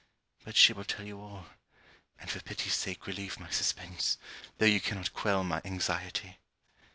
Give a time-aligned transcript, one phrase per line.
[0.43, 1.45] But she will tell you all;
[2.17, 4.17] and for pity's sake relieve my suspence,
[4.57, 6.39] though you cannot quell my anxiety!